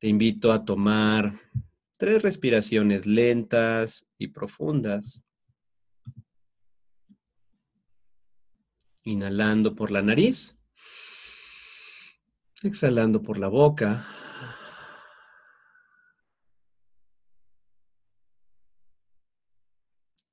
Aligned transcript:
Te 0.00 0.06
invito 0.06 0.52
a 0.52 0.64
tomar 0.64 1.32
tres 1.98 2.22
respiraciones 2.22 3.04
lentas 3.04 4.06
y 4.16 4.28
profundas. 4.28 5.20
Inhalando 9.02 9.74
por 9.74 9.90
la 9.90 10.00
nariz. 10.00 10.56
Exhalando 12.62 13.22
por 13.22 13.40
la 13.40 13.48
boca. 13.48 14.06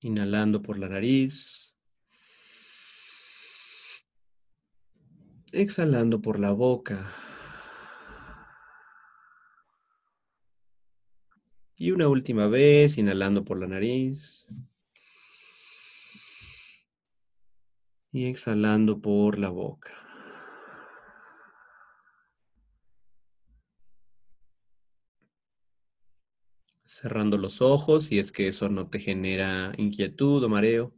Inhalando 0.01 0.61
por 0.61 0.77
la 0.77 0.89
nariz. 0.89 1.75
Exhalando 5.51 6.21
por 6.21 6.39
la 6.39 6.51
boca. 6.51 7.24
Y 11.77 11.91
una 11.91 12.07
última 12.07 12.47
vez, 12.47 12.97
inhalando 12.97 13.43
por 13.43 13.59
la 13.59 13.67
nariz. 13.67 14.45
Y 18.13 18.25
exhalando 18.27 19.01
por 19.01 19.37
la 19.37 19.49
boca. 19.49 19.91
Cerrando 26.85 27.37
los 27.37 27.61
ojos 27.61 28.05
si 28.05 28.19
es 28.19 28.31
que 28.31 28.47
eso 28.47 28.69
no 28.69 28.87
te 28.89 28.99
genera 28.99 29.73
inquietud 29.77 30.41
o 30.45 30.47
mareo. 30.47 30.93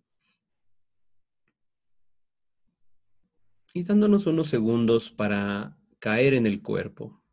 Y 3.73 3.83
dándonos 3.83 4.27
unos 4.27 4.47
segundos 4.47 5.09
para 5.11 5.75
caer 5.97 6.35
en 6.35 6.45
el 6.45 6.61
cuerpo. 6.61 7.23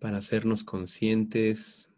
Para 0.00 0.18
hacernos 0.18 0.64
conscientes 0.64 1.90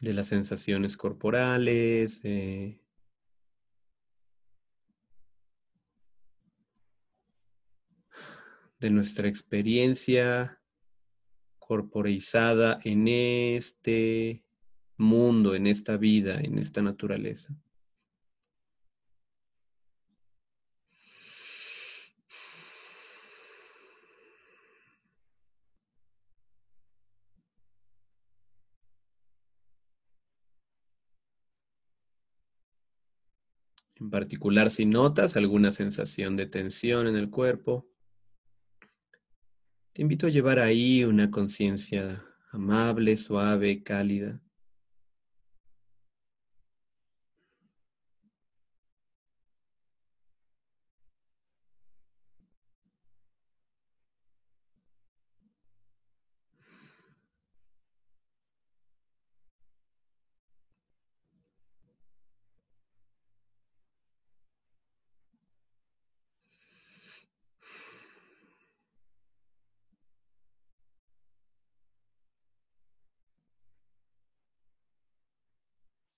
de 0.00 0.12
las 0.14 0.28
sensaciones 0.28 0.96
corporales, 0.96 2.22
de 2.22 2.80
de 8.80 8.90
nuestra 8.90 9.28
experiencia 9.28 10.58
corporizada 11.58 12.80
en 12.82 13.06
este 13.08 14.42
mundo, 14.96 15.54
en 15.54 15.66
esta 15.66 15.98
vida, 15.98 16.40
en 16.40 16.58
esta 16.58 16.80
naturaleza. 16.82 17.54
En 34.10 34.18
particular, 34.18 34.72
si 34.72 34.86
notas 34.86 35.36
alguna 35.36 35.70
sensación 35.70 36.36
de 36.36 36.46
tensión 36.46 37.06
en 37.06 37.14
el 37.14 37.30
cuerpo, 37.30 37.86
te 39.92 40.02
invito 40.02 40.26
a 40.26 40.30
llevar 40.30 40.58
ahí 40.58 41.04
una 41.04 41.30
conciencia 41.30 42.20
amable, 42.50 43.16
suave, 43.16 43.84
cálida. 43.84 44.40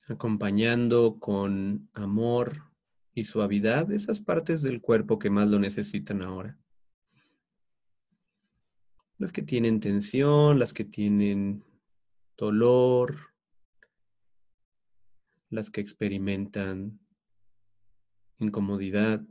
Acompañando 0.08 1.18
con 1.18 1.88
amor 1.94 2.64
y 3.14 3.24
suavidad 3.24 3.90
esas 3.92 4.20
partes 4.20 4.62
del 4.62 4.80
cuerpo 4.80 5.18
que 5.18 5.30
más 5.30 5.48
lo 5.48 5.58
necesitan 5.58 6.22
ahora. 6.22 6.58
Las 9.18 9.32
que 9.32 9.42
tienen 9.42 9.80
tensión, 9.80 10.58
las 10.58 10.72
que 10.72 10.84
tienen 10.84 11.62
dolor, 12.36 13.18
las 15.50 15.70
que 15.70 15.80
experimentan 15.80 16.98
incomodidad. 18.38 19.22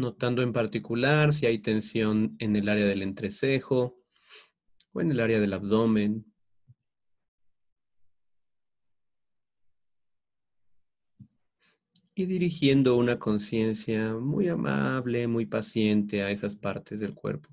Notando 0.00 0.42
en 0.42 0.52
particular 0.52 1.32
si 1.32 1.46
hay 1.46 1.58
tensión 1.58 2.32
en 2.38 2.56
el 2.56 2.68
área 2.68 2.86
del 2.86 3.02
entrecejo 3.02 3.96
o 4.92 5.00
en 5.00 5.10
el 5.12 5.20
área 5.20 5.40
del 5.40 5.52
abdomen. 5.52 6.24
Y 12.14 12.26
dirigiendo 12.26 12.96
una 12.96 13.18
conciencia 13.18 14.14
muy 14.14 14.48
amable, 14.48 15.26
muy 15.28 15.46
paciente 15.46 16.22
a 16.22 16.30
esas 16.30 16.56
partes 16.56 17.00
del 17.00 17.14
cuerpo. 17.14 17.48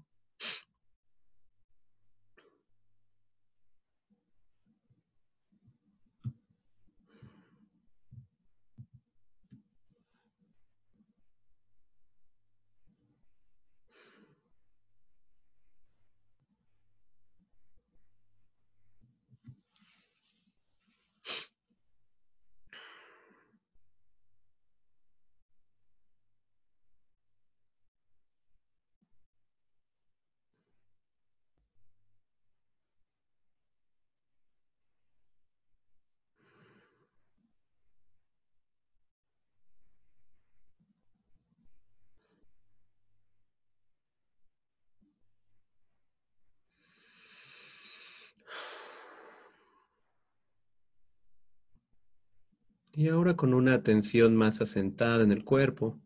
Y 52.98 53.10
ahora 53.10 53.36
con 53.36 53.54
una 53.54 53.76
atención 53.76 54.36
más 54.36 54.60
asentada 54.60 55.24
en 55.24 55.32
el 55.32 55.46
cuerpo, 55.46 56.00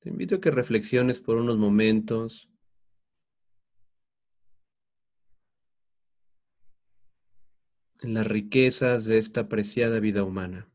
te 0.00 0.10
invito 0.10 0.34
a 0.34 0.40
que 0.42 0.50
reflexiones 0.50 1.20
por 1.20 1.38
unos 1.38 1.56
momentos 1.56 2.50
en 8.02 8.12
las 8.12 8.26
riquezas 8.26 9.06
de 9.06 9.16
esta 9.16 9.48
preciada 9.48 10.00
vida 10.00 10.22
humana. 10.22 10.68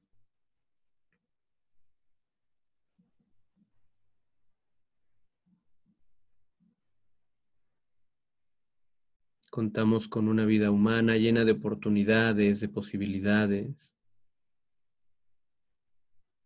Contamos 9.50 10.08
con 10.08 10.28
una 10.28 10.46
vida 10.46 10.70
humana 10.70 11.18
llena 11.18 11.44
de 11.44 11.54
oportunidades, 11.54 12.60
de 12.60 12.70
posibilidades, 12.70 13.96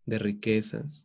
de 0.05 0.19
riquezas. 0.19 1.03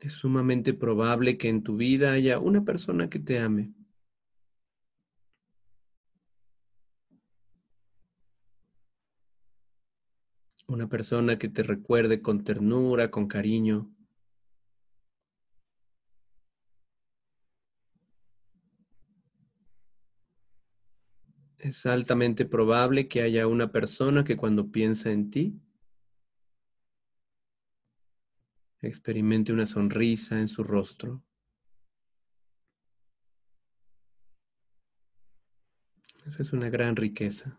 Es 0.00 0.12
sumamente 0.14 0.74
probable 0.74 1.38
que 1.38 1.48
en 1.48 1.62
tu 1.62 1.76
vida 1.76 2.12
haya 2.12 2.38
una 2.38 2.64
persona 2.64 3.08
que 3.08 3.18
te 3.18 3.38
ame. 3.38 3.72
Una 10.66 10.88
persona 10.88 11.38
que 11.38 11.48
te 11.48 11.62
recuerde 11.62 12.22
con 12.22 12.42
ternura, 12.42 13.10
con 13.10 13.28
cariño. 13.28 13.90
Es 21.58 21.84
altamente 21.86 22.44
probable 22.46 23.08
que 23.08 23.22
haya 23.22 23.46
una 23.46 23.72
persona 23.72 24.24
que 24.24 24.36
cuando 24.36 24.70
piensa 24.70 25.10
en 25.10 25.30
ti, 25.30 25.60
experimente 28.80 29.52
una 29.52 29.66
sonrisa 29.66 30.38
en 30.38 30.48
su 30.48 30.62
rostro. 30.62 31.22
Eso 36.26 36.42
es 36.42 36.52
una 36.52 36.70
gran 36.70 36.96
riqueza. 36.96 37.58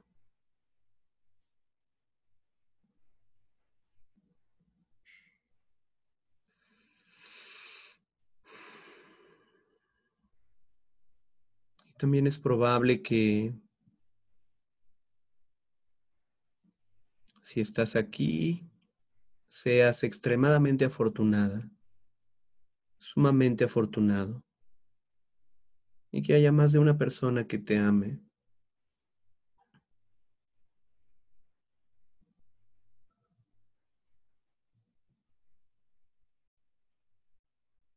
También 11.98 12.28
es 12.28 12.38
probable 12.40 13.02
que 13.02 13.54
si 17.42 17.62
estás 17.62 17.96
aquí 17.96 18.68
seas 19.48 20.04
extremadamente 20.04 20.86
afortunada, 20.86 21.70
sumamente 23.00 23.64
afortunado, 23.64 24.44
y 26.12 26.22
que 26.22 26.34
haya 26.34 26.52
más 26.52 26.72
de 26.72 26.80
una 26.80 26.98
persona 26.98 27.48
que 27.48 27.60
te 27.60 27.78
ame. 27.78 28.22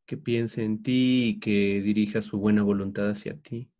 que 0.06 0.16
piense 0.16 0.64
en 0.64 0.82
ti 0.82 1.34
y 1.34 1.38
que 1.38 1.82
dirija 1.82 2.22
su 2.22 2.38
buena 2.38 2.62
voluntad 2.62 3.10
hacia 3.10 3.38
ti. 3.38 3.70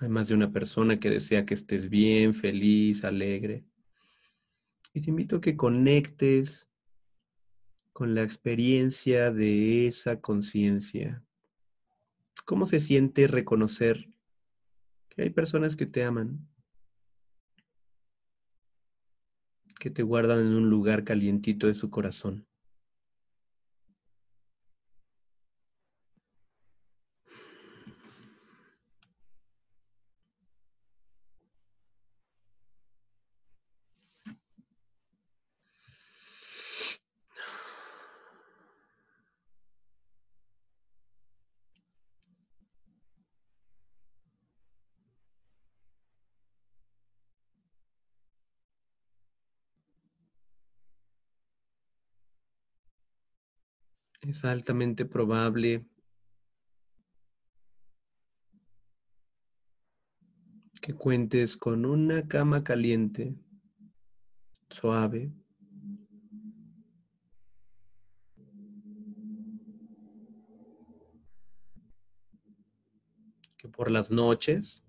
Hay 0.00 0.08
más 0.08 0.28
de 0.28 0.34
una 0.34 0.50
persona 0.50 0.98
que 0.98 1.10
desea 1.10 1.44
que 1.44 1.52
estés 1.52 1.90
bien, 1.90 2.32
feliz, 2.32 3.04
alegre. 3.04 3.66
Y 4.94 5.02
te 5.02 5.10
invito 5.10 5.36
a 5.36 5.40
que 5.42 5.58
conectes 5.58 6.70
con 7.92 8.14
la 8.14 8.22
experiencia 8.22 9.30
de 9.30 9.86
esa 9.86 10.22
conciencia. 10.22 11.22
¿Cómo 12.46 12.66
se 12.66 12.80
siente 12.80 13.26
reconocer 13.26 14.08
que 15.10 15.22
hay 15.22 15.30
personas 15.30 15.76
que 15.76 15.84
te 15.84 16.02
aman? 16.02 16.48
Que 19.78 19.90
te 19.90 20.02
guardan 20.02 20.40
en 20.40 20.54
un 20.54 20.70
lugar 20.70 21.04
calientito 21.04 21.66
de 21.66 21.74
su 21.74 21.90
corazón. 21.90 22.46
Es 54.30 54.44
altamente 54.44 55.04
probable 55.04 55.84
que 60.80 60.94
cuentes 60.94 61.56
con 61.56 61.84
una 61.84 62.28
cama 62.28 62.62
caliente, 62.62 63.34
suave, 64.68 65.32
que 73.56 73.68
por 73.68 73.90
las 73.90 74.12
noches 74.12 74.84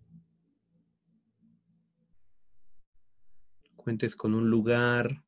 cuentes 3.76 4.16
con 4.16 4.36
un 4.36 4.52
lugar 4.52 5.26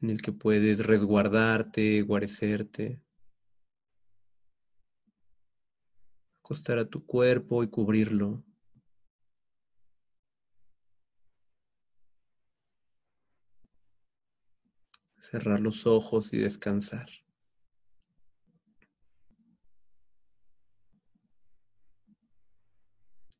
en 0.00 0.10
el 0.10 0.22
que 0.22 0.32
puedes 0.32 0.86
resguardarte, 0.86 2.02
guarecerte, 2.02 3.00
acostar 6.40 6.78
a 6.78 6.88
tu 6.88 7.04
cuerpo 7.04 7.64
y 7.64 7.68
cubrirlo. 7.68 8.44
Cerrar 15.18 15.60
los 15.60 15.86
ojos 15.86 16.32
y 16.32 16.38
descansar. 16.38 17.08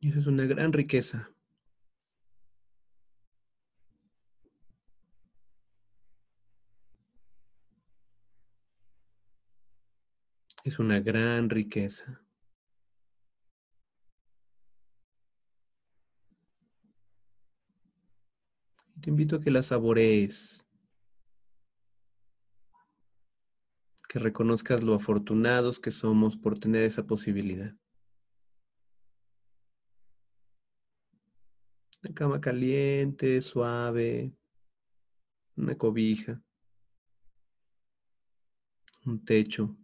Y 0.00 0.10
eso 0.10 0.20
es 0.20 0.26
una 0.26 0.44
gran 0.44 0.72
riqueza. 0.72 1.35
Es 10.66 10.80
una 10.80 10.98
gran 10.98 11.48
riqueza. 11.48 12.20
Te 19.00 19.10
invito 19.10 19.36
a 19.36 19.40
que 19.40 19.52
la 19.52 19.62
saborees, 19.62 20.64
que 24.08 24.18
reconozcas 24.18 24.82
lo 24.82 24.94
afortunados 24.94 25.78
que 25.78 25.92
somos 25.92 26.36
por 26.36 26.58
tener 26.58 26.82
esa 26.82 27.06
posibilidad. 27.06 27.72
Una 32.02 32.12
cama 32.12 32.40
caliente, 32.40 33.40
suave, 33.40 34.32
una 35.56 35.78
cobija, 35.78 36.42
un 39.04 39.24
techo. 39.24 39.76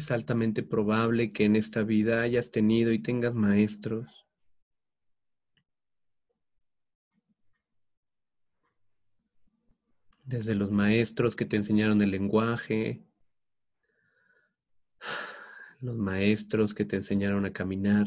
Es 0.00 0.10
altamente 0.10 0.62
probable 0.62 1.30
que 1.30 1.44
en 1.44 1.56
esta 1.56 1.82
vida 1.82 2.22
hayas 2.22 2.50
tenido 2.50 2.90
y 2.90 3.00
tengas 3.00 3.34
maestros. 3.34 4.26
Desde 10.24 10.54
los 10.54 10.70
maestros 10.70 11.36
que 11.36 11.44
te 11.44 11.56
enseñaron 11.56 12.00
el 12.00 12.12
lenguaje, 12.12 13.04
los 15.80 15.98
maestros 15.98 16.72
que 16.72 16.86
te 16.86 16.96
enseñaron 16.96 17.44
a 17.44 17.52
caminar, 17.52 18.06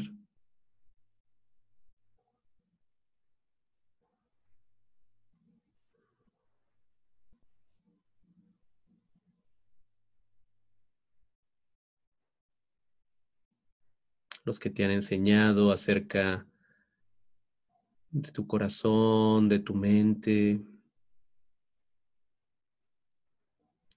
los 14.44 14.58
que 14.58 14.70
te 14.70 14.84
han 14.84 14.90
enseñado 14.90 15.72
acerca 15.72 16.46
de 18.10 18.30
tu 18.30 18.46
corazón, 18.46 19.48
de 19.48 19.58
tu 19.58 19.74
mente, 19.74 20.60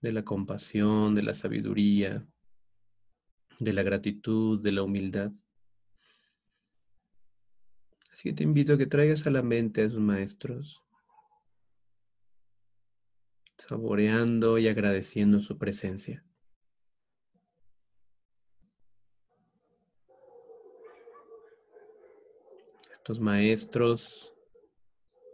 de 0.01 0.11
la 0.11 0.23
compasión, 0.23 1.13
de 1.15 1.23
la 1.23 1.33
sabiduría, 1.33 2.25
de 3.59 3.73
la 3.73 3.83
gratitud, 3.83 4.61
de 4.61 4.71
la 4.71 4.83
humildad. 4.83 5.31
Así 8.11 8.29
que 8.29 8.33
te 8.33 8.43
invito 8.43 8.73
a 8.73 8.77
que 8.77 8.87
traigas 8.87 9.27
a 9.27 9.29
la 9.29 9.43
mente 9.43 9.81
a 9.81 9.85
esos 9.85 9.99
maestros, 9.99 10.83
saboreando 13.57 14.57
y 14.57 14.67
agradeciendo 14.67 15.41
su 15.41 15.57
presencia. 15.57 16.23
Maestros 23.15 24.33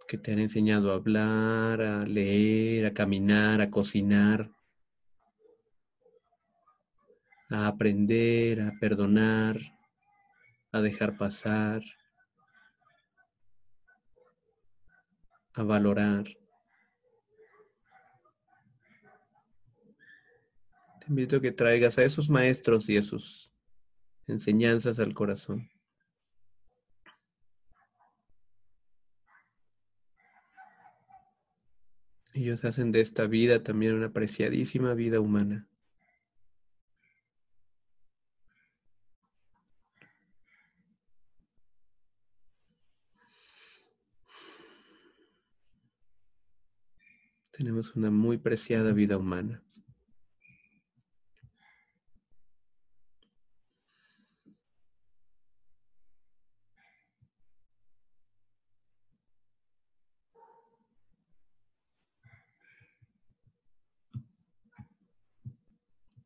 que 0.07 0.19
te 0.19 0.31
han 0.31 0.37
enseñado 0.37 0.91
a 0.91 0.95
hablar, 0.95 1.81
a 1.81 2.05
leer, 2.05 2.85
a 2.85 2.93
caminar, 2.93 3.61
a 3.61 3.71
cocinar, 3.71 4.51
a 7.49 7.67
aprender, 7.67 8.61
a 8.61 8.73
perdonar, 8.79 9.59
a 10.71 10.81
dejar 10.81 11.17
pasar, 11.17 11.81
a 15.55 15.63
valorar. 15.63 16.25
Te 20.99 21.07
invito 21.07 21.37
a 21.37 21.41
que 21.41 21.51
traigas 21.51 21.97
a 21.97 22.03
esos 22.03 22.29
maestros 22.29 22.87
y 22.87 22.97
a 22.97 23.01
sus 23.01 23.51
enseñanzas 24.27 24.99
al 24.99 25.15
corazón. 25.15 25.72
Ellos 32.33 32.65
hacen 32.65 32.91
de 32.91 32.99
esta 32.99 33.27
vida 33.27 33.61
también 33.61 33.93
una 33.93 34.07
apreciadísima 34.07 34.95
vida 34.95 35.19
humana. 35.19 35.67
Tenemos 47.51 47.95
una 47.95 48.09
muy 48.09 48.39
preciada 48.39 48.93
vida 48.93 49.15
humana. 49.17 49.61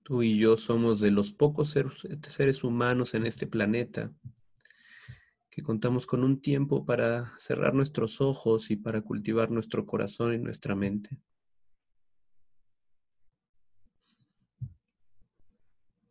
Tú 0.07 0.23
y 0.23 0.37
yo 0.37 0.55
somos 0.55 1.01
de 1.01 1.11
los 1.11 1.33
pocos 1.33 1.75
seres 2.29 2.63
humanos 2.63 3.13
en 3.13 3.25
este 3.25 3.45
planeta 3.45 4.09
que 5.49 5.61
contamos 5.61 6.07
con 6.07 6.23
un 6.23 6.39
tiempo 6.39 6.85
para 6.85 7.37
cerrar 7.37 7.73
nuestros 7.73 8.21
ojos 8.21 8.71
y 8.71 8.77
para 8.77 9.01
cultivar 9.01 9.51
nuestro 9.51 9.85
corazón 9.85 10.33
y 10.33 10.37
nuestra 10.37 10.75
mente. 10.75 11.19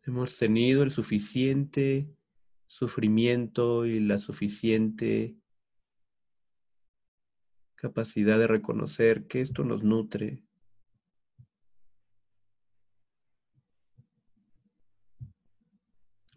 Hemos 0.03 0.37
tenido 0.37 0.83
el 0.83 0.91
suficiente 0.91 2.07
sufrimiento 2.67 3.87
y 3.87 3.99
la 3.99 4.19
suficiente 4.19 5.35
capacidad 7.73 8.37
de 8.37 8.45
reconocer 8.45 9.25
que 9.25 9.41
esto 9.41 9.63
nos 9.63 9.83
nutre, 9.83 10.43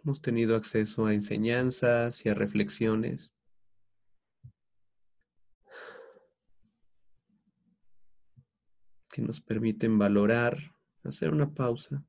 Hemos 0.02 0.23
tenido 0.23 0.57
acceso 0.57 1.07
a 1.07 1.14
enseñanzas 1.14 2.25
y 2.25 2.28
a 2.30 2.35
reflexiones. 2.35 3.33
que 9.11 9.23
nos 9.23 9.40
permiten 9.40 9.99
valorar, 9.99 10.57
hacer 11.02 11.30
una 11.30 11.52
pausa. 11.52 12.04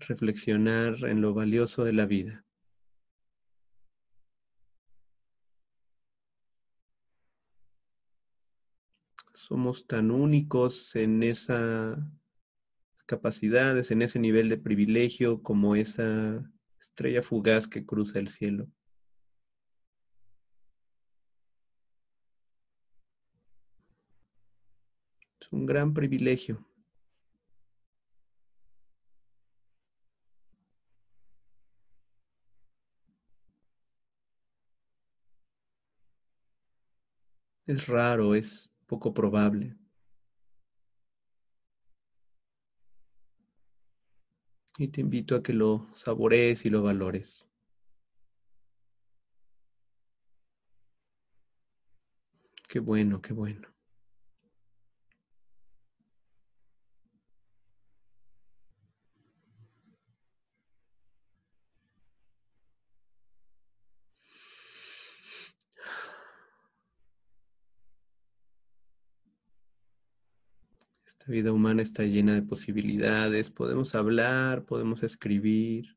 Reflexionar 0.00 1.04
en 1.04 1.20
lo 1.20 1.34
valioso 1.34 1.84
de 1.84 1.92
la 1.92 2.06
vida. 2.06 2.44
Somos 9.40 9.86
tan 9.86 10.10
únicos 10.10 10.94
en 10.96 11.22
esas 11.22 11.98
capacidades, 13.06 13.90
en 13.90 14.02
ese 14.02 14.18
nivel 14.18 14.48
de 14.48 14.58
privilegio 14.58 15.42
como 15.42 15.74
esa 15.76 16.44
estrella 16.78 17.22
fugaz 17.22 17.66
que 17.68 17.84
cruza 17.86 18.18
el 18.18 18.28
cielo. 18.28 18.68
Es 25.40 25.52
un 25.52 25.66
gran 25.66 25.94
privilegio. 25.94 26.64
Es 37.66 37.86
raro, 37.86 38.34
es 38.34 38.69
poco 38.90 39.14
probable. 39.14 39.76
Y 44.78 44.88
te 44.88 45.00
invito 45.00 45.36
a 45.36 45.42
que 45.44 45.52
lo 45.52 45.86
saborees 45.94 46.66
y 46.66 46.70
lo 46.70 46.82
valores. 46.82 47.46
Qué 52.68 52.80
bueno, 52.80 53.22
qué 53.22 53.32
bueno. 53.32 53.69
Esta 71.20 71.32
vida 71.32 71.52
humana 71.52 71.82
está 71.82 72.02
llena 72.04 72.32
de 72.32 72.40
posibilidades. 72.40 73.50
Podemos 73.50 73.94
hablar, 73.94 74.64
podemos 74.64 75.02
escribir, 75.02 75.94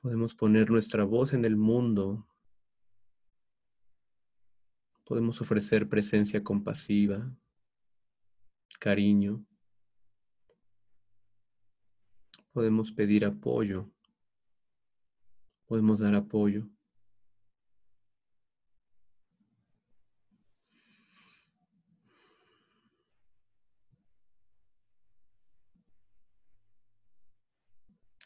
podemos 0.00 0.34
poner 0.34 0.70
nuestra 0.70 1.04
voz 1.04 1.34
en 1.34 1.44
el 1.44 1.54
mundo. 1.54 2.26
Podemos 5.04 5.42
ofrecer 5.42 5.86
presencia 5.90 6.42
compasiva, 6.42 7.36
cariño. 8.80 9.44
Podemos 12.50 12.92
pedir 12.92 13.26
apoyo. 13.26 13.90
Podemos 15.66 16.00
dar 16.00 16.14
apoyo. 16.14 16.66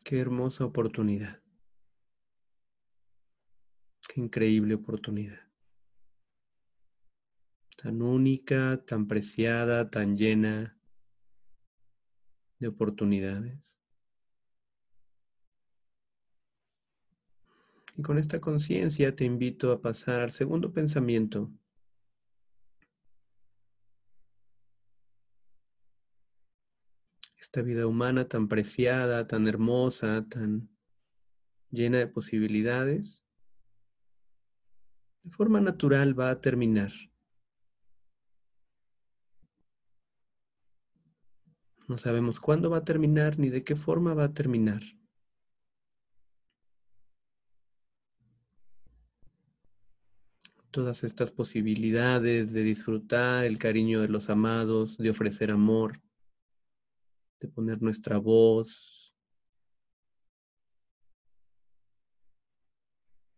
Qué 0.09 0.19
hermosa 0.19 0.65
oportunidad. 0.65 1.43
Qué 4.09 4.23
increíble 4.23 4.73
oportunidad. 4.73 5.39
Tan 7.77 8.01
única, 8.01 8.83
tan 8.87 9.07
preciada, 9.07 9.91
tan 9.91 10.17
llena 10.17 10.79
de 12.59 12.69
oportunidades. 12.69 13.77
Y 17.95 18.01
con 18.01 18.17
esta 18.17 18.41
conciencia 18.41 19.15
te 19.15 19.27
invito 19.27 19.73
a 19.73 19.83
pasar 19.83 20.23
al 20.23 20.31
segundo 20.31 20.73
pensamiento 20.73 21.51
esta 27.49 27.63
vida 27.63 27.87
humana 27.87 28.29
tan 28.29 28.47
preciada, 28.47 29.27
tan 29.27 29.49
hermosa, 29.49 30.23
tan 30.29 30.69
llena 31.71 31.97
de 31.97 32.07
posibilidades, 32.07 33.25
de 35.23 35.31
forma 35.31 35.59
natural 35.59 36.19
va 36.19 36.29
a 36.29 36.43
terminar. 36.43 36.93
No 41.87 41.97
sabemos 41.97 42.39
cuándo 42.39 42.69
va 42.69 42.79
a 42.79 42.85
terminar 42.85 43.39
ni 43.39 43.49
de 43.49 43.65
qué 43.65 43.77
forma 43.77 44.13
va 44.13 44.25
a 44.25 44.35
terminar. 44.35 44.83
Todas 50.71 51.03
estas 51.03 51.31
posibilidades 51.31 52.53
de 52.53 52.63
disfrutar 52.63 53.47
el 53.47 53.57
cariño 53.57 54.03
de 54.03 54.09
los 54.09 54.29
amados, 54.29 54.99
de 54.99 55.09
ofrecer 55.09 55.51
amor, 55.51 56.03
de 57.41 57.49
poner 57.49 57.81
nuestra 57.83 58.19
voz, 58.19 59.15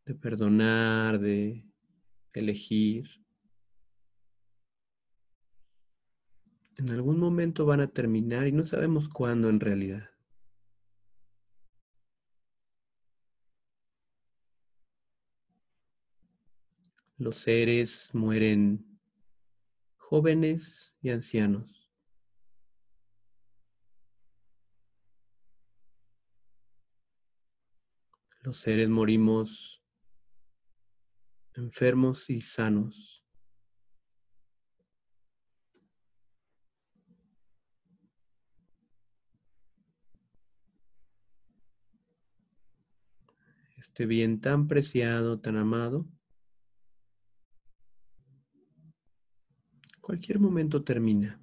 de 0.04 0.14
perdonar, 0.14 1.19
de 1.19 1.64
elegir. 2.35 3.21
en 6.80 6.90
algún 6.90 7.19
momento 7.19 7.66
van 7.66 7.80
a 7.80 7.88
terminar 7.88 8.47
y 8.47 8.52
no 8.52 8.64
sabemos 8.64 9.09
cuándo 9.09 9.50
en 9.50 9.61
realidad. 9.61 10.11
Los 17.19 17.37
seres 17.37 18.09
mueren 18.14 18.99
jóvenes 19.99 20.97
y 21.02 21.11
ancianos. 21.11 21.79
Los 28.42 28.59
seres 28.59 28.88
morimos 28.88 29.82
enfermos 31.54 32.30
y 32.30 32.40
sanos. 32.40 33.20
este 43.80 44.04
bien 44.04 44.40
tan 44.40 44.68
preciado, 44.68 45.40
tan 45.40 45.56
amado, 45.56 46.06
cualquier 50.00 50.38
momento 50.38 50.85
termina. 50.85 51.40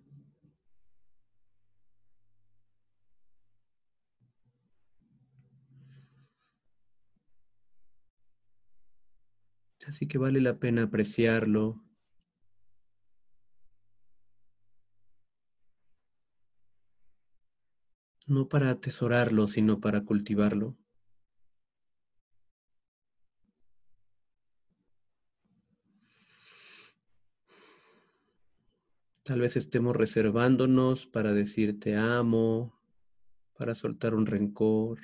Así 9.97 10.07
que 10.07 10.19
vale 10.19 10.39
la 10.41 10.59
pena 10.59 10.83
apreciarlo. 10.83 11.81
No 18.27 18.47
para 18.47 18.69
atesorarlo, 18.69 19.47
sino 19.47 19.79
para 19.79 20.03
cultivarlo. 20.03 20.77
Tal 29.23 29.39
vez 29.39 29.57
estemos 29.57 29.95
reservándonos 29.95 31.07
para 31.07 31.33
decir 31.33 31.79
te 31.79 31.95
amo, 31.95 32.79
para 33.55 33.73
soltar 33.73 34.13
un 34.13 34.27
rencor. 34.27 34.99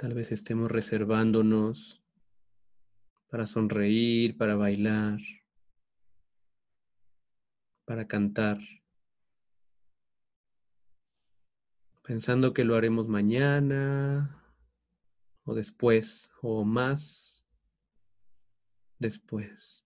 Tal 0.00 0.14
vez 0.14 0.32
estemos 0.32 0.70
reservándonos 0.70 2.02
para 3.28 3.46
sonreír, 3.46 4.34
para 4.34 4.56
bailar, 4.56 5.20
para 7.84 8.08
cantar, 8.08 8.58
pensando 12.02 12.54
que 12.54 12.64
lo 12.64 12.76
haremos 12.76 13.08
mañana, 13.08 14.42
o 15.44 15.52
después 15.54 16.32
o 16.40 16.64
más 16.64 17.44
después. 18.98 19.84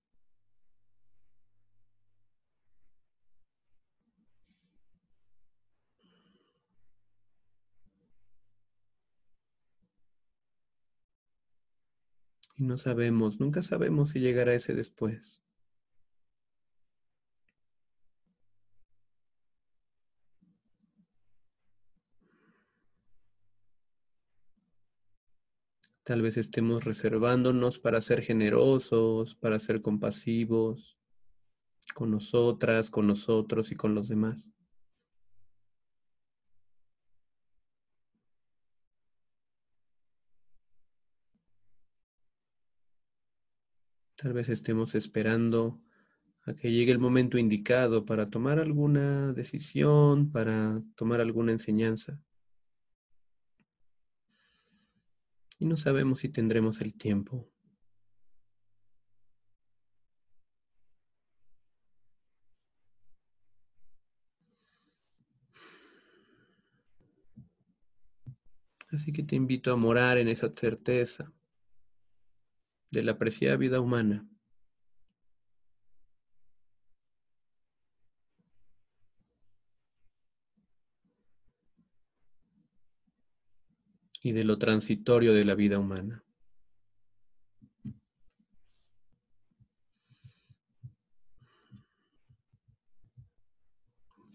Y 12.56 12.64
no 12.64 12.78
sabemos, 12.78 13.40
nunca 13.40 13.62
sabemos 13.62 14.10
si 14.10 14.20
llegará 14.20 14.54
ese 14.54 14.74
después. 14.74 15.40
Tal 26.04 26.20
vez 26.20 26.36
estemos 26.36 26.84
reservándonos 26.84 27.78
para 27.78 28.00
ser 28.02 28.20
generosos, 28.20 29.34
para 29.36 29.58
ser 29.58 29.80
compasivos 29.80 30.98
con 31.94 32.10
nosotras, 32.10 32.90
con 32.90 33.06
nosotros 33.06 33.72
y 33.72 33.76
con 33.76 33.94
los 33.94 34.08
demás. 34.08 34.53
Tal 44.24 44.32
vez 44.32 44.48
estemos 44.48 44.94
esperando 44.94 45.82
a 46.44 46.54
que 46.54 46.72
llegue 46.72 46.90
el 46.90 46.98
momento 46.98 47.36
indicado 47.36 48.06
para 48.06 48.30
tomar 48.30 48.58
alguna 48.58 49.34
decisión, 49.34 50.32
para 50.32 50.82
tomar 50.96 51.20
alguna 51.20 51.52
enseñanza. 51.52 52.18
y 55.58 55.66
no 55.66 55.76
sabemos 55.76 56.20
si 56.20 56.30
tendremos 56.30 56.80
el 56.80 56.94
tiempo. 56.94 57.50
Así 68.90 69.12
que 69.12 69.22
te 69.22 69.36
invito 69.36 69.70
a 69.70 69.76
morar 69.76 70.16
en 70.16 70.28
esa 70.28 70.50
certeza 70.56 71.30
de 72.94 73.02
la 73.02 73.18
preciada 73.18 73.56
vida 73.56 73.80
humana. 73.80 74.26
y 84.26 84.32
de 84.32 84.42
lo 84.42 84.56
transitorio 84.58 85.34
de 85.34 85.44
la 85.44 85.54
vida 85.54 85.78
humana. 85.78 86.24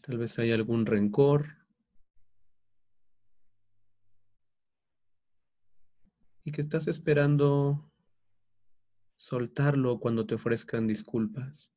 Tal 0.01 0.19
vez 0.19 0.37
hay 0.37 0.51
algún 0.51 0.85
rencor. 0.85 1.57
Y 6.43 6.51
que 6.51 6.61
estás 6.61 6.87
esperando 6.87 7.91
soltarlo 9.19 9.99
cuando 9.99 10.25
te 10.25 10.35
ofrezcan 10.35 10.87
disculpas. 10.87 11.69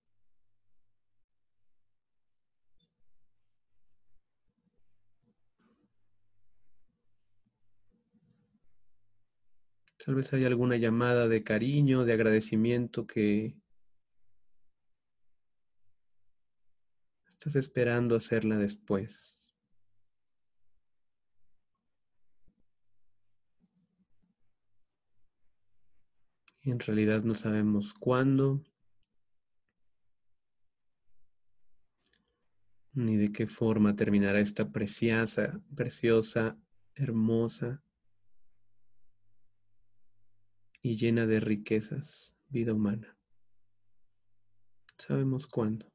Tal 10.04 10.14
vez 10.14 10.32
hay 10.32 10.44
alguna 10.44 10.76
llamada 10.76 11.26
de 11.26 11.42
cariño, 11.42 12.04
de 12.04 12.12
agradecimiento 12.12 13.06
que 13.08 13.56
estás 17.28 17.56
esperando 17.56 18.14
hacerla 18.14 18.56
después. 18.56 19.41
En 26.70 26.78
realidad 26.78 27.22
no 27.22 27.34
sabemos 27.34 27.92
cuándo 27.94 28.62
ni 32.94 33.16
de 33.16 33.32
qué 33.32 33.46
forma 33.46 33.96
terminará 33.96 34.40
esta 34.40 34.70
preciosa, 34.70 35.60
preciosa, 35.74 36.58
hermosa 36.94 37.82
y 40.82 40.96
llena 40.96 41.26
de 41.26 41.40
riquezas 41.40 42.36
vida 42.48 42.74
humana. 42.74 43.16
Sabemos 44.98 45.46
cuándo. 45.46 45.91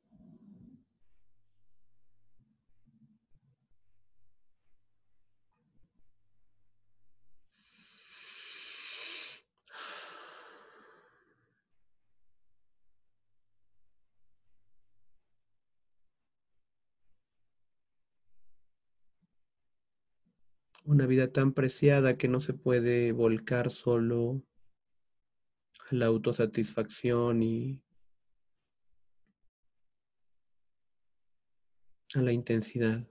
Una 20.98 21.06
vida 21.06 21.32
tan 21.32 21.54
preciada 21.54 22.18
que 22.18 22.28
no 22.28 22.42
se 22.42 22.54
puede 22.56 23.12
volcar 23.12 23.70
solo 23.70 24.42
a 25.92 25.94
la 25.94 26.08
autosatisfacción 26.08 27.44
y 27.44 27.80
a 32.16 32.22
la 32.24 32.32
intensidad. 32.32 33.08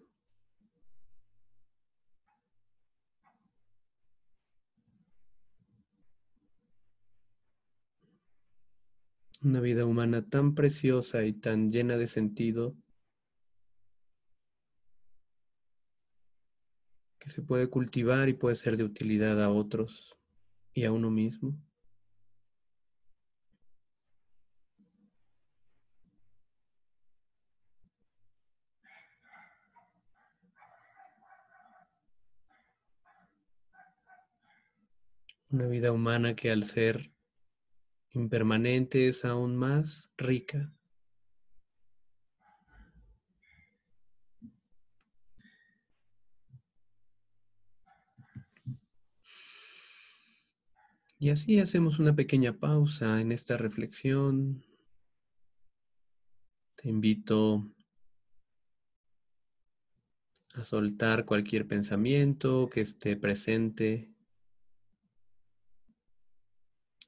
Una 9.42 9.60
vida 9.60 9.86
humana 9.86 10.28
tan 10.28 10.56
preciosa 10.56 11.24
y 11.24 11.34
tan 11.34 11.70
llena 11.70 11.96
de 11.96 12.08
sentido 12.08 12.74
que 17.26 17.32
se 17.32 17.42
puede 17.42 17.68
cultivar 17.68 18.28
y 18.28 18.34
puede 18.34 18.54
ser 18.54 18.76
de 18.76 18.84
utilidad 18.84 19.42
a 19.42 19.50
otros 19.50 20.16
y 20.72 20.84
a 20.84 20.92
uno 20.92 21.10
mismo. 21.10 21.60
Una 35.50 35.66
vida 35.66 35.90
humana 35.90 36.36
que 36.36 36.52
al 36.52 36.62
ser 36.62 37.10
impermanente 38.10 39.08
es 39.08 39.24
aún 39.24 39.56
más 39.56 40.12
rica. 40.16 40.75
Y 51.18 51.30
así 51.30 51.60
hacemos 51.60 51.98
una 51.98 52.14
pequeña 52.14 52.58
pausa 52.58 53.22
en 53.22 53.32
esta 53.32 53.56
reflexión. 53.56 54.62
Te 56.76 56.90
invito 56.90 57.66
a 60.54 60.62
soltar 60.62 61.24
cualquier 61.24 61.66
pensamiento 61.66 62.68
que 62.70 62.82
esté 62.82 63.16
presente. 63.16 64.10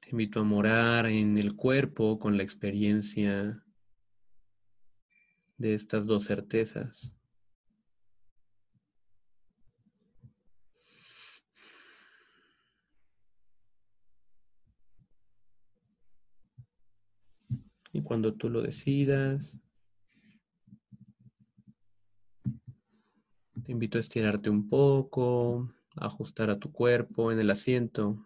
Te 0.01 0.09
invito 0.09 0.39
a 0.39 0.43
morar 0.43 1.05
en 1.05 1.37
el 1.37 1.55
cuerpo 1.55 2.17
con 2.17 2.35
la 2.35 2.41
experiencia 2.41 3.63
de 5.57 5.75
estas 5.75 6.07
dos 6.07 6.25
certezas. 6.25 7.18
Cuando 18.03 18.33
tú 18.33 18.49
lo 18.49 18.61
decidas, 18.61 19.59
te 23.63 23.71
invito 23.71 23.97
a 23.97 24.01
estirarte 24.01 24.49
un 24.49 24.69
poco, 24.69 25.73
a 25.95 26.07
ajustar 26.07 26.49
a 26.49 26.59
tu 26.59 26.71
cuerpo 26.71 27.31
en 27.31 27.39
el 27.39 27.51
asiento. 27.51 28.25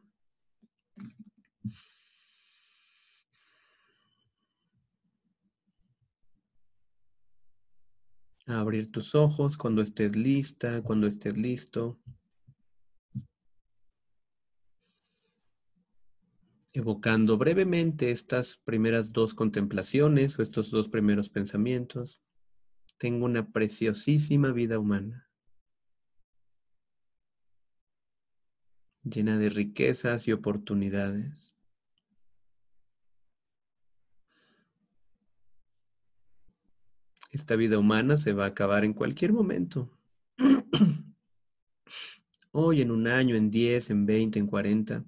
A 8.45 8.59
abrir 8.59 8.91
tus 8.91 9.15
ojos 9.15 9.57
cuando 9.57 9.81
estés 9.81 10.15
lista, 10.15 10.81
cuando 10.81 11.07
estés 11.07 11.37
listo. 11.37 11.99
Evocando 16.73 17.37
brevemente 17.37 18.09
estas 18.09 18.57
primeras 18.57 19.13
dos 19.13 19.35
contemplaciones 19.35 20.37
o 20.39 20.41
estos 20.41 20.71
dos 20.71 20.89
primeros 20.89 21.29
pensamientos, 21.29 22.19
tengo 22.97 23.25
una 23.25 23.51
preciosísima 23.51 24.51
vida 24.51 24.79
humana, 24.79 25.29
llena 29.03 29.37
de 29.37 29.49
riquezas 29.49 30.27
y 30.27 30.31
oportunidades. 30.31 31.53
Esta 37.29 37.55
vida 37.55 37.77
humana 37.77 38.17
se 38.17 38.33
va 38.33 38.45
a 38.45 38.49
acabar 38.49 38.83
en 38.83 38.93
cualquier 38.93 39.31
momento. 39.33 39.91
Hoy, 42.51 42.81
en 42.81 42.91
un 42.91 43.07
año, 43.07 43.35
en 43.35 43.49
10, 43.49 43.89
en 43.89 44.05
20, 44.05 44.39
en 44.39 44.47
40. 44.47 45.03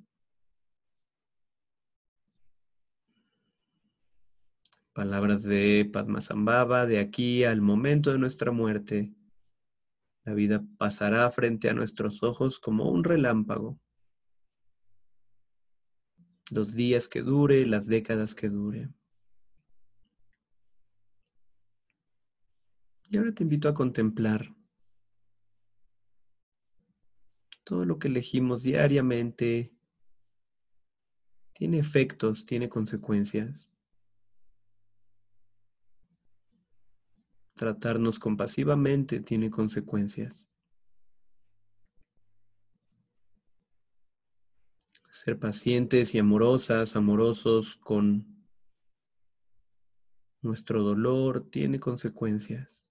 Palabras 4.96 5.44
de 5.44 5.90
Padmasambhava, 5.92 6.86
de 6.86 7.00
aquí 7.00 7.44
al 7.44 7.60
momento 7.60 8.14
de 8.14 8.18
nuestra 8.18 8.54
muerte, 8.54 9.14
la 10.24 10.34
vida 10.34 10.64
pasará 10.78 11.30
frente 11.32 11.70
a 11.70 11.74
nuestros 11.74 12.24
ojos 12.24 12.62
como 12.62 12.90
un 12.90 13.04
relámpago. 13.04 13.78
Los 16.50 16.76
días 16.76 17.10
que 17.10 17.22
dure, 17.24 17.66
las 17.66 17.88
décadas 17.88 18.36
que 18.36 18.48
dure. 18.48 18.88
Y 23.10 23.18
ahora 23.18 23.34
te 23.34 23.44
invito 23.44 23.68
a 23.68 23.74
contemplar 23.74 24.56
todo 27.66 27.84
lo 27.84 28.00
que 28.00 28.08
elegimos 28.08 28.64
diariamente 28.64 29.76
tiene 31.52 31.80
efectos, 31.80 32.46
tiene 32.46 32.70
consecuencias. 32.70 33.75
Tratarnos 37.56 38.20
compasivamente 38.20 39.22
tiene 39.22 39.50
consecuencias. 39.50 40.46
Ser 45.10 45.40
pacientes 45.40 46.14
y 46.14 46.20
amorosas, 46.20 46.98
amorosos 46.98 47.78
con 47.78 48.46
nuestro 50.42 50.84
dolor 50.84 51.50
tiene 51.50 51.80
consecuencias. 51.80 52.84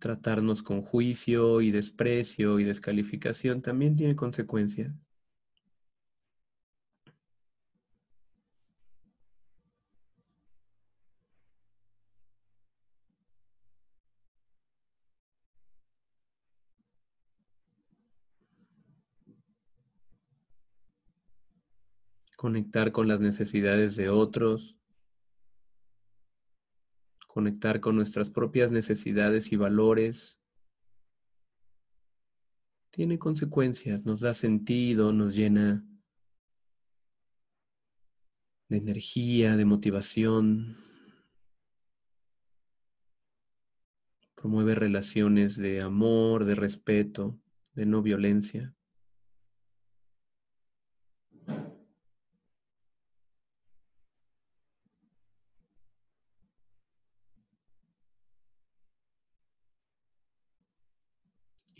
Tratarnos 0.00 0.64
con 0.64 0.82
juicio 0.82 1.60
y 1.60 1.70
desprecio 1.70 2.58
y 2.58 2.64
descalificación 2.64 3.62
también 3.62 3.94
tiene 3.94 4.16
consecuencias. 4.16 4.92
Conectar 22.42 22.90
con 22.90 23.06
las 23.06 23.20
necesidades 23.20 23.94
de 23.94 24.08
otros, 24.08 24.76
conectar 27.28 27.78
con 27.78 27.94
nuestras 27.94 28.30
propias 28.30 28.72
necesidades 28.72 29.52
y 29.52 29.56
valores, 29.56 30.40
tiene 32.90 33.20
consecuencias, 33.20 34.04
nos 34.04 34.22
da 34.22 34.34
sentido, 34.34 35.12
nos 35.12 35.36
llena 35.36 35.86
de 38.68 38.76
energía, 38.76 39.56
de 39.56 39.64
motivación, 39.64 40.78
promueve 44.34 44.74
relaciones 44.74 45.56
de 45.56 45.80
amor, 45.80 46.44
de 46.44 46.56
respeto, 46.56 47.38
de 47.74 47.86
no 47.86 48.02
violencia. 48.02 48.74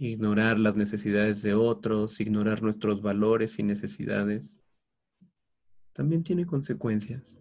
Ignorar 0.08 0.58
las 0.58 0.76
necesidades 0.76 1.42
de 1.42 1.54
otros, 1.54 2.20
ignorar 2.20 2.62
nuestros 2.62 3.02
valores 3.02 3.58
y 3.58 3.62
necesidades, 3.62 4.54
también 5.92 6.24
tiene 6.24 6.46
consecuencias. 6.46 7.36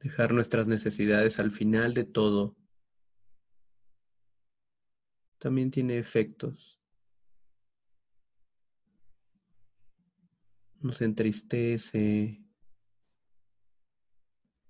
Dejar 0.00 0.32
nuestras 0.32 0.68
necesidades 0.68 1.38
al 1.38 1.50
final 1.50 1.92
de 1.92 2.04
todo 2.04 2.56
también 5.38 5.70
tiene 5.70 5.98
efectos. 5.98 6.80
Nos 10.80 11.00
entristece, 11.02 12.40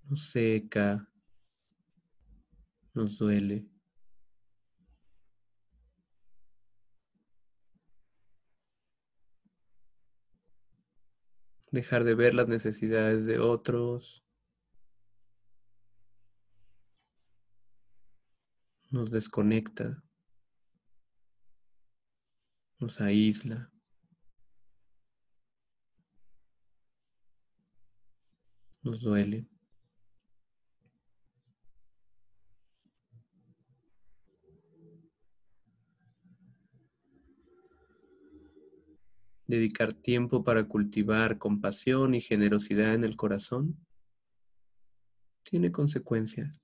nos 0.09 0.31
seca, 0.31 1.07
nos 2.95 3.19
duele. 3.19 3.67
Dejar 11.71 12.05
de 12.05 12.15
ver 12.15 12.33
las 12.33 12.49
necesidades 12.49 13.27
de 13.27 13.39
otros. 13.39 14.25
Nos 18.91 19.11
desconecta. 19.11 20.03
Nos 22.79 23.03
aísla. 23.03 23.71
Nos 28.83 29.03
duele. 29.03 29.47
Dedicar 39.49 39.95
tiempo 39.95 40.45
para 40.45 40.69
cultivar 40.69 41.39
compasión 41.39 42.15
y 42.15 42.21
generosidad 42.21 42.95
en 42.95 43.03
el 43.03 43.17
corazón 43.17 43.77
tiene 45.43 45.73
consecuencias. 45.73 46.63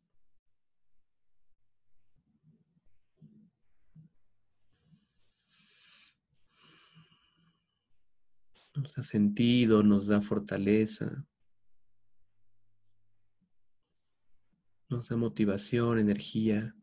Nos 8.76 8.94
da 8.94 9.02
sentido, 9.02 9.82
nos 9.82 10.08
da 10.08 10.20
fortaleza, 10.20 11.24
nos 14.90 15.08
da 15.08 15.16
motivación, 15.16 15.98
energía. 15.98 16.74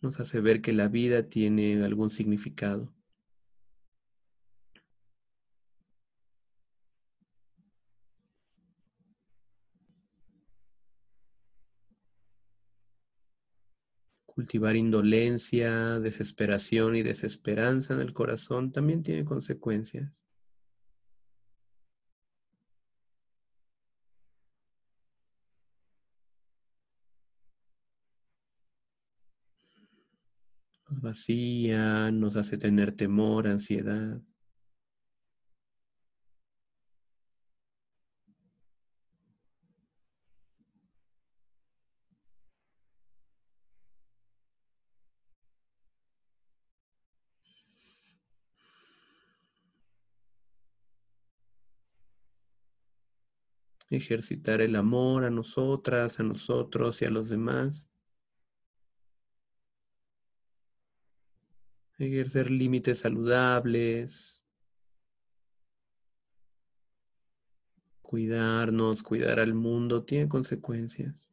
Nos 0.00 0.18
hace 0.20 0.40
ver 0.40 0.62
que 0.62 0.72
la 0.72 0.88
vida 0.88 1.28
tiene 1.28 1.84
algún 1.84 2.10
significado. 2.10 2.92
Cultivar 14.26 14.76
indolencia, 14.76 16.00
desesperación 16.00 16.96
y 16.96 17.02
desesperanza 17.02 17.92
en 17.92 18.00
el 18.00 18.14
corazón 18.14 18.72
también 18.72 19.02
tiene 19.02 19.24
consecuencias. 19.24 20.24
Vacía, 31.00 32.10
nos 32.10 32.36
hace 32.36 32.58
tener 32.58 32.92
temor, 32.92 33.48
ansiedad. 33.48 34.20
ejercitar 53.90 54.60
el 54.60 54.76
amor 54.76 55.24
a 55.24 55.30
nosotras, 55.30 56.20
a 56.20 56.22
nosotros 56.22 57.02
y 57.02 57.06
a 57.06 57.10
los 57.10 57.28
demás. 57.28 57.89
Ejercer 62.06 62.50
límites 62.50 63.00
saludables, 63.00 64.42
cuidarnos, 68.02 69.02
cuidar 69.02 69.38
al 69.38 69.54
mundo, 69.54 70.02
tiene 70.04 70.28
consecuencias. 70.28 71.30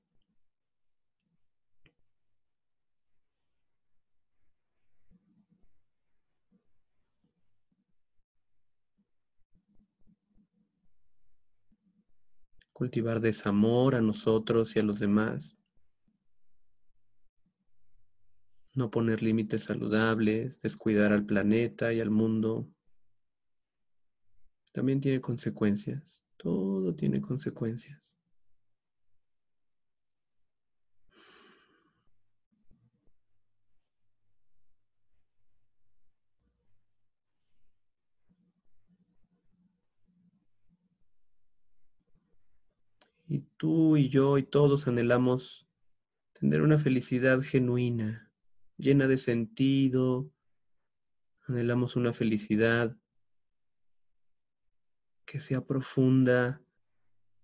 Cultivar 12.72 13.22
desamor 13.22 13.96
a 13.96 14.02
nosotros 14.02 14.76
y 14.76 14.80
a 14.80 14.84
los 14.84 15.00
demás. 15.00 15.57
No 18.78 18.92
poner 18.92 19.24
límites 19.24 19.64
saludables, 19.64 20.62
descuidar 20.62 21.12
al 21.12 21.26
planeta 21.26 21.92
y 21.94 22.00
al 22.00 22.12
mundo, 22.12 22.70
también 24.72 25.02
tiene 25.02 25.20
consecuencias. 25.20 26.22
Todo 26.38 26.94
tiene 26.96 27.20
consecuencias. 27.20 28.16
Y 43.28 43.40
tú 43.58 43.98
y 43.98 44.10
yo 44.10 44.38
y 44.38 44.44
todos 44.44 44.88
anhelamos 44.88 45.68
tener 46.40 46.62
una 46.62 46.78
felicidad 46.78 47.42
genuina, 47.42 48.27
llena 48.78 49.08
de 49.08 49.18
sentido. 49.18 50.32
Anhelamos 51.48 51.96
una 51.96 52.14
felicidad 52.14 52.96
que 55.26 55.40
sea 55.40 55.66
profunda, 55.66 56.62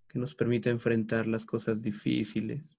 que 0.08 0.20
nos 0.20 0.36
permita 0.36 0.70
enfrentar 0.70 1.28
las 1.28 1.46
cosas 1.46 1.82
difíciles. 1.82 2.78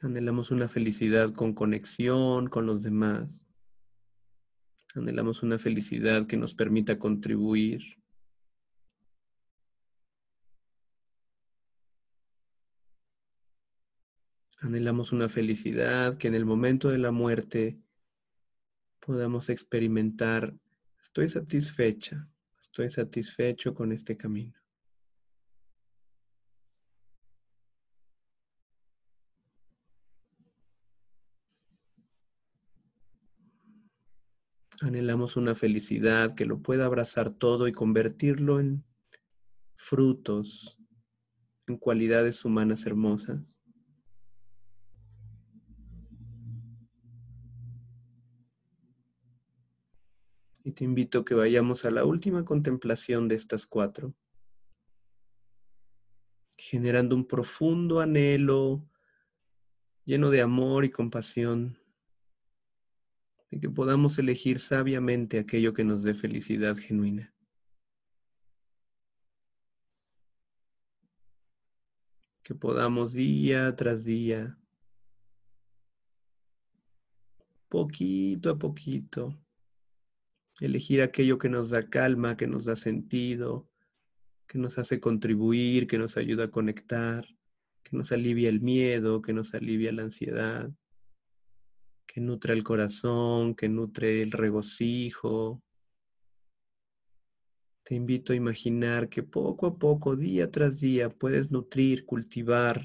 Anhelamos 0.00 0.50
una 0.50 0.68
felicidad 0.68 1.32
con 1.32 1.54
conexión 1.54 2.48
con 2.48 2.66
los 2.66 2.82
demás. 2.82 3.46
Anhelamos 4.94 5.42
una 5.42 5.58
felicidad 5.58 6.26
que 6.26 6.36
nos 6.36 6.54
permita 6.54 6.98
contribuir 6.98 8.03
Anhelamos 14.64 15.12
una 15.12 15.28
felicidad 15.28 16.16
que 16.16 16.26
en 16.26 16.34
el 16.34 16.46
momento 16.46 16.88
de 16.88 16.96
la 16.96 17.10
muerte 17.10 17.78
podamos 18.98 19.50
experimentar, 19.50 20.54
estoy 20.98 21.28
satisfecha, 21.28 22.26
estoy 22.58 22.88
satisfecho 22.88 23.74
con 23.74 23.92
este 23.92 24.16
camino. 24.16 24.54
Anhelamos 34.80 35.36
una 35.36 35.54
felicidad 35.54 36.34
que 36.34 36.46
lo 36.46 36.62
pueda 36.62 36.86
abrazar 36.86 37.28
todo 37.28 37.68
y 37.68 37.72
convertirlo 37.72 38.60
en 38.60 38.82
frutos, 39.76 40.78
en 41.66 41.76
cualidades 41.76 42.46
humanas 42.46 42.86
hermosas. 42.86 43.53
Y 50.66 50.72
te 50.72 50.82
invito 50.82 51.20
a 51.20 51.24
que 51.26 51.34
vayamos 51.34 51.84
a 51.84 51.90
la 51.90 52.06
última 52.06 52.42
contemplación 52.46 53.28
de 53.28 53.34
estas 53.34 53.66
cuatro, 53.66 54.14
generando 56.56 57.14
un 57.14 57.26
profundo 57.26 58.00
anhelo 58.00 58.88
lleno 60.06 60.30
de 60.30 60.40
amor 60.40 60.86
y 60.86 60.90
compasión, 60.90 61.78
de 63.50 63.60
que 63.60 63.68
podamos 63.68 64.18
elegir 64.18 64.58
sabiamente 64.58 65.38
aquello 65.38 65.74
que 65.74 65.84
nos 65.84 66.02
dé 66.02 66.14
felicidad 66.14 66.76
genuina. 66.76 67.34
Que 72.42 72.54
podamos 72.54 73.12
día 73.12 73.76
tras 73.76 74.04
día, 74.04 74.58
poquito 77.68 78.50
a 78.50 78.58
poquito, 78.58 79.43
elegir 80.60 81.02
aquello 81.02 81.38
que 81.38 81.48
nos 81.48 81.70
da 81.70 81.82
calma, 81.82 82.36
que 82.36 82.46
nos 82.46 82.64
da 82.64 82.76
sentido, 82.76 83.68
que 84.46 84.58
nos 84.58 84.78
hace 84.78 85.00
contribuir, 85.00 85.86
que 85.86 85.98
nos 85.98 86.16
ayuda 86.16 86.44
a 86.44 86.50
conectar, 86.50 87.26
que 87.82 87.96
nos 87.96 88.12
alivia 88.12 88.48
el 88.48 88.60
miedo, 88.60 89.22
que 89.22 89.32
nos 89.32 89.54
alivia 89.54 89.92
la 89.92 90.02
ansiedad, 90.02 90.70
que 92.06 92.20
nutre 92.20 92.54
el 92.54 92.62
corazón, 92.62 93.54
que 93.54 93.68
nutre 93.68 94.22
el 94.22 94.30
regocijo. 94.30 95.62
Te 97.82 97.94
invito 97.94 98.32
a 98.32 98.36
imaginar 98.36 99.08
que 99.08 99.22
poco 99.22 99.66
a 99.66 99.78
poco, 99.78 100.16
día 100.16 100.50
tras 100.50 100.80
día, 100.80 101.10
puedes 101.10 101.50
nutrir, 101.50 102.06
cultivar 102.06 102.80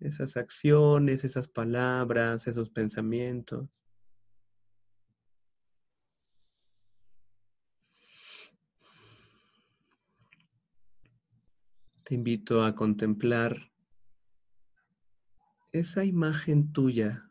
esas 0.00 0.36
acciones, 0.36 1.24
esas 1.24 1.46
palabras, 1.46 2.46
esos 2.48 2.70
pensamientos. 2.70 3.81
Te 12.12 12.16
invito 12.16 12.62
a 12.62 12.74
contemplar 12.74 13.72
esa 15.72 16.04
imagen 16.04 16.70
tuya, 16.70 17.26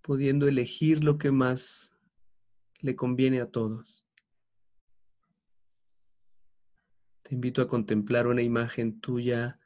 pudiendo 0.00 0.48
elegir 0.48 1.04
lo 1.04 1.18
que 1.18 1.30
más 1.30 1.92
le 2.78 2.96
conviene 2.96 3.42
a 3.42 3.50
todos. 3.50 4.06
Te 7.24 7.34
invito 7.34 7.60
a 7.60 7.68
contemplar 7.68 8.26
una 8.26 8.40
imagen 8.40 8.98
tuya 8.98 9.60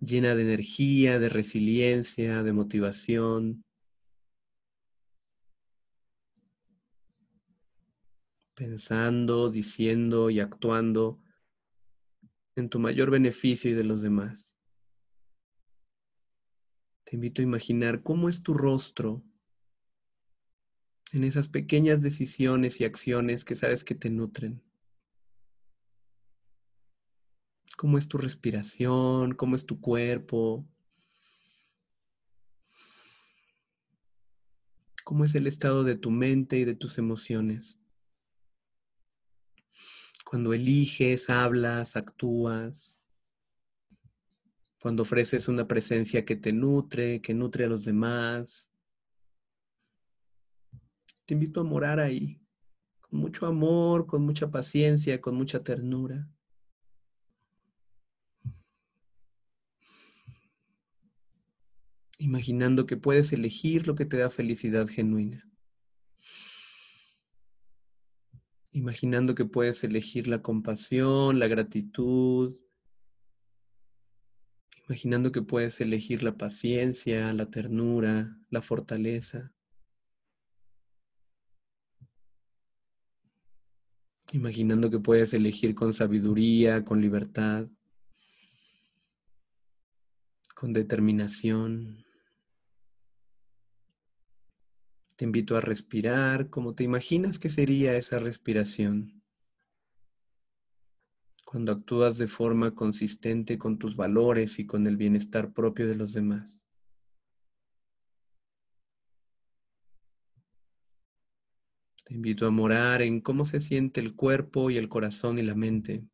llena 0.00 0.34
de 0.34 0.42
energía, 0.42 1.18
de 1.18 1.30
resiliencia, 1.30 2.42
de 2.42 2.52
motivación, 2.52 3.64
pensando, 8.54 9.50
diciendo 9.50 10.30
y 10.30 10.40
actuando 10.40 11.20
en 12.56 12.68
tu 12.68 12.78
mayor 12.78 13.10
beneficio 13.10 13.70
y 13.70 13.74
de 13.74 13.84
los 13.84 14.00
demás. 14.00 14.54
Te 17.04 17.16
invito 17.16 17.42
a 17.42 17.44
imaginar 17.44 18.02
cómo 18.02 18.28
es 18.28 18.42
tu 18.42 18.54
rostro 18.54 19.22
en 21.12 21.24
esas 21.24 21.48
pequeñas 21.48 22.00
decisiones 22.00 22.80
y 22.80 22.84
acciones 22.84 23.44
que 23.44 23.54
sabes 23.54 23.84
que 23.84 23.94
te 23.94 24.10
nutren. 24.10 24.62
¿Cómo 27.76 27.98
es 27.98 28.08
tu 28.08 28.18
respiración? 28.18 29.34
¿Cómo 29.34 29.56
es 29.56 29.66
tu 29.66 29.80
cuerpo? 29.80 30.64
¿Cómo 35.04 35.24
es 35.24 35.34
el 35.34 35.46
estado 35.46 35.84
de 35.84 35.96
tu 35.96 36.10
mente 36.10 36.56
y 36.56 36.64
de 36.64 36.74
tus 36.74 36.98
emociones? 36.98 37.78
Cuando 40.34 40.52
eliges, 40.52 41.30
hablas, 41.30 41.96
actúas, 41.96 42.98
cuando 44.80 45.04
ofreces 45.04 45.46
una 45.46 45.68
presencia 45.68 46.24
que 46.24 46.34
te 46.34 46.52
nutre, 46.52 47.20
que 47.22 47.32
nutre 47.32 47.66
a 47.66 47.68
los 47.68 47.84
demás. 47.84 48.68
Te 51.24 51.34
invito 51.34 51.60
a 51.60 51.62
morar 51.62 52.00
ahí, 52.00 52.42
con 53.00 53.20
mucho 53.20 53.46
amor, 53.46 54.08
con 54.08 54.22
mucha 54.26 54.50
paciencia, 54.50 55.20
con 55.20 55.36
mucha 55.36 55.62
ternura. 55.62 56.28
Imaginando 62.18 62.86
que 62.86 62.96
puedes 62.96 63.32
elegir 63.32 63.86
lo 63.86 63.94
que 63.94 64.04
te 64.04 64.16
da 64.16 64.30
felicidad 64.30 64.88
genuina. 64.88 65.48
Imaginando 68.74 69.36
que 69.36 69.44
puedes 69.44 69.84
elegir 69.84 70.26
la 70.26 70.42
compasión, 70.42 71.38
la 71.38 71.46
gratitud, 71.46 72.52
imaginando 74.88 75.30
que 75.30 75.42
puedes 75.42 75.80
elegir 75.80 76.24
la 76.24 76.36
paciencia, 76.36 77.32
la 77.32 77.46
ternura, 77.46 78.36
la 78.50 78.60
fortaleza. 78.60 79.52
Imaginando 84.32 84.90
que 84.90 84.98
puedes 84.98 85.32
elegir 85.34 85.76
con 85.76 85.94
sabiduría, 85.94 86.84
con 86.84 87.00
libertad, 87.00 87.68
con 90.56 90.72
determinación. 90.72 92.04
Te 95.16 95.24
invito 95.24 95.56
a 95.56 95.60
respirar 95.60 96.50
como 96.50 96.74
te 96.74 96.82
imaginas 96.82 97.38
que 97.38 97.48
sería 97.48 97.96
esa 97.96 98.18
respiración. 98.18 99.22
Cuando 101.44 101.70
actúas 101.70 102.18
de 102.18 102.26
forma 102.26 102.74
consistente 102.74 103.56
con 103.56 103.78
tus 103.78 103.94
valores 103.94 104.58
y 104.58 104.66
con 104.66 104.88
el 104.88 104.96
bienestar 104.96 105.52
propio 105.52 105.86
de 105.86 105.94
los 105.94 106.14
demás. 106.14 106.64
Te 112.04 112.14
invito 112.14 112.46
a 112.46 112.50
morar 112.50 113.00
en 113.00 113.20
cómo 113.20 113.46
se 113.46 113.60
siente 113.60 114.00
el 114.00 114.16
cuerpo 114.16 114.68
y 114.68 114.78
el 114.78 114.88
corazón 114.88 115.38
y 115.38 115.42
la 115.42 115.54
mente. 115.54 116.04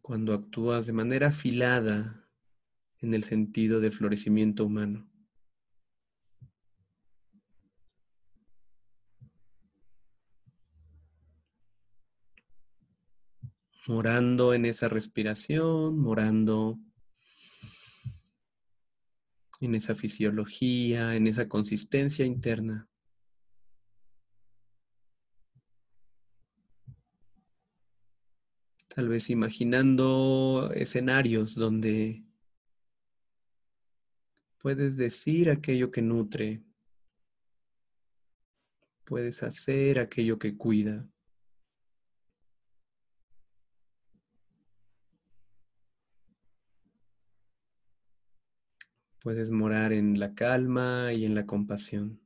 Cuando 0.00 0.34
actúas 0.34 0.86
de 0.86 0.92
manera 0.92 1.28
afilada 1.28 2.19
en 3.00 3.14
el 3.14 3.24
sentido 3.24 3.80
de 3.80 3.90
florecimiento 3.90 4.64
humano. 4.64 5.06
Morando 13.86 14.54
en 14.54 14.66
esa 14.66 14.88
respiración, 14.88 15.98
morando 15.98 16.78
en 19.60 19.74
esa 19.74 19.94
fisiología, 19.94 21.16
en 21.16 21.26
esa 21.26 21.48
consistencia 21.48 22.24
interna. 22.24 22.88
Tal 28.94 29.08
vez 29.08 29.30
imaginando 29.30 30.70
escenarios 30.74 31.54
donde 31.54 32.24
Puedes 34.60 34.98
decir 34.98 35.48
aquello 35.48 35.90
que 35.90 36.02
nutre. 36.02 36.62
Puedes 39.04 39.42
hacer 39.42 39.98
aquello 39.98 40.38
que 40.38 40.56
cuida. 40.56 41.08
Puedes 49.22 49.50
morar 49.50 49.92
en 49.94 50.20
la 50.20 50.34
calma 50.34 51.12
y 51.14 51.24
en 51.24 51.34
la 51.34 51.46
compasión. 51.46 52.19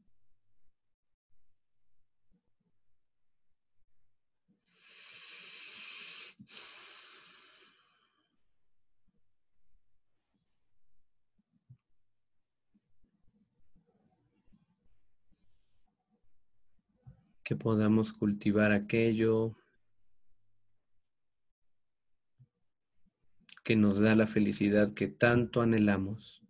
Que 17.44 17.54
podamos 17.56 18.12
cultivar 18.12 18.72
aquello 18.72 19.54
que 23.62 23.76
nos 23.76 23.98
da 24.00 24.14
la 24.14 24.26
felicidad 24.26 24.94
que 24.94 25.08
tanto 25.08 25.60
anhelamos. 25.60 26.42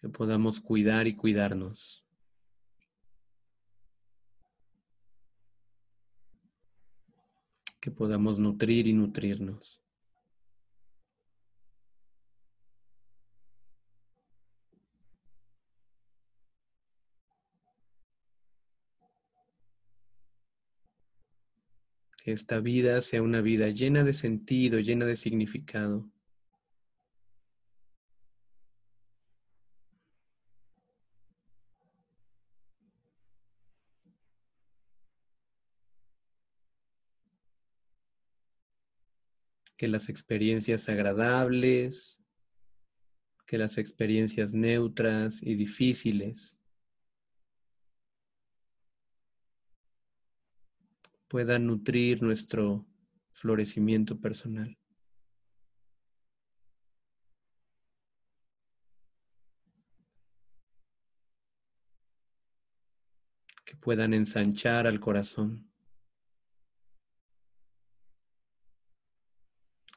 Que 0.00 0.08
podamos 0.08 0.60
cuidar 0.60 1.06
y 1.06 1.14
cuidarnos. 1.14 2.09
Que 7.80 7.90
podamos 7.90 8.38
nutrir 8.38 8.86
y 8.86 8.92
nutrirnos. 8.92 9.80
Que 22.22 22.32
esta 22.32 22.60
vida 22.60 23.00
sea 23.00 23.22
una 23.22 23.40
vida 23.40 23.68
llena 23.68 24.04
de 24.04 24.12
sentido, 24.12 24.78
llena 24.78 25.06
de 25.06 25.16
significado. 25.16 26.06
Que 39.80 39.88
las 39.88 40.10
experiencias 40.10 40.90
agradables, 40.90 42.20
que 43.46 43.56
las 43.56 43.78
experiencias 43.78 44.52
neutras 44.52 45.42
y 45.42 45.54
difíciles 45.54 46.60
puedan 51.28 51.66
nutrir 51.66 52.22
nuestro 52.22 52.86
florecimiento 53.32 54.20
personal. 54.20 54.76
Que 63.64 63.76
puedan 63.76 64.12
ensanchar 64.12 64.86
al 64.86 65.00
corazón. 65.00 65.69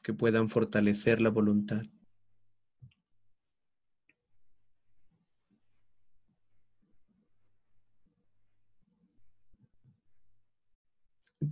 Que 0.04 0.14
puedan 0.14 0.48
fortalecer 0.48 1.20
la 1.20 1.30
voluntad. 1.30 1.82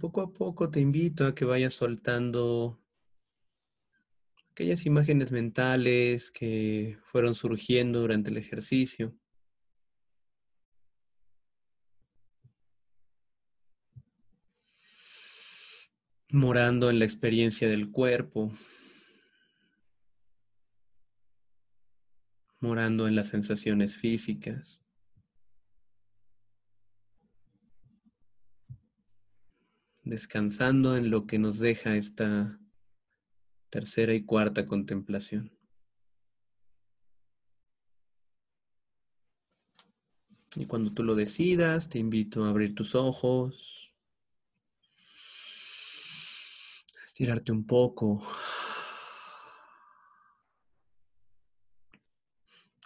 poco 0.02 0.20
a 0.20 0.32
poco 0.32 0.70
te 0.70 0.80
invito 0.80 1.26
a 1.26 1.34
que 1.34 1.44
vayas 1.44 1.74
soltando 1.74 2.80
aquellas 4.50 4.84
imágenes 4.84 5.32
mentales 5.32 6.30
que 6.30 6.98
fueron 7.04 7.34
surgiendo 7.34 8.00
durante 8.00 8.30
el 8.30 8.36
ejercicio. 8.36 9.14
Morando 16.32 16.90
en 16.90 16.98
la 16.98 17.04
experiencia 17.04 17.68
del 17.68 17.92
cuerpo. 17.92 18.50
Morando 22.58 23.06
en 23.06 23.14
las 23.14 23.28
sensaciones 23.28 23.94
físicas. 23.94 24.82
descansando 30.04 30.96
en 30.96 31.10
lo 31.10 31.26
que 31.26 31.38
nos 31.38 31.58
deja 31.58 31.96
esta 31.96 32.58
tercera 33.70 34.12
y 34.14 34.24
cuarta 34.24 34.66
contemplación. 34.66 35.50
Y 40.54 40.66
cuando 40.66 40.92
tú 40.92 41.02
lo 41.02 41.14
decidas, 41.14 41.88
te 41.88 41.98
invito 41.98 42.44
a 42.44 42.50
abrir 42.50 42.74
tus 42.74 42.94
ojos, 42.94 43.94
a 47.01 47.01
estirarte 47.12 47.52
un 47.52 47.66
poco, 47.66 48.22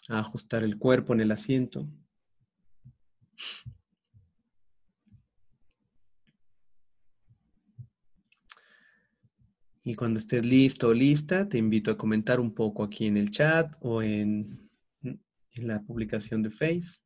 a 0.09 0.19
ajustar 0.19 0.65
el 0.65 0.79
cuerpo 0.79 1.15
en 1.15 1.21
el 1.21 1.31
asiento. 1.31 1.87
Y 9.85 9.95
cuando 9.95 10.19
estés 10.19 10.45
listo 10.45 10.89
o 10.89 10.93
lista, 10.93 11.49
te 11.49 11.59
invito 11.59 11.93
a 11.93 11.97
comentar 11.97 12.41
un 12.41 12.53
poco 12.53 12.83
aquí 12.83 13.07
en 13.07 13.17
el 13.17 13.31
chat 13.31 13.77
o 13.79 14.03
en, 14.03 14.69
en 15.03 15.69
la 15.69 15.81
publicación 15.83 16.43
de 16.43 16.51
Face. 16.51 16.99